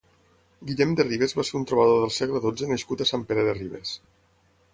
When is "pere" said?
3.29-3.45